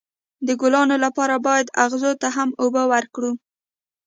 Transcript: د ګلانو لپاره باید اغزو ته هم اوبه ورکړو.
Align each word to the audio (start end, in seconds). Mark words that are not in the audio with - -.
د 0.47 0.49
ګلانو 0.61 0.95
لپاره 1.05 1.35
باید 1.47 1.73
اغزو 1.85 2.11
ته 2.21 2.27
هم 2.35 2.49
اوبه 2.61 2.83
ورکړو. 2.93 3.31